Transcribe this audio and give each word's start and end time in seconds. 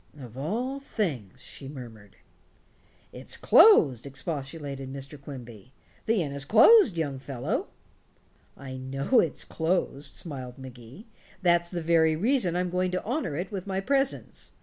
"Of 0.19 0.35
all 0.35 0.79
things," 0.79 1.43
she 1.43 1.67
murmured. 1.67 2.15
"It's 3.13 3.37
closed," 3.37 4.07
expostulated 4.07 4.91
Mr. 4.91 5.21
Quimby; 5.21 5.73
"the 6.07 6.23
inn 6.23 6.31
is 6.31 6.43
closed, 6.43 6.97
young 6.97 7.19
fellow." 7.19 7.67
"I 8.57 8.77
know 8.77 9.19
it's 9.19 9.45
closed," 9.45 10.15
smiled 10.15 10.57
Magee. 10.57 11.05
"That's 11.43 11.69
the 11.69 11.83
very 11.83 12.15
reason 12.15 12.55
I'm 12.55 12.71
going 12.71 12.89
to 12.89 13.03
honor 13.03 13.35
it 13.35 13.51
with 13.51 13.67
my 13.67 13.79
presence. 13.79 14.53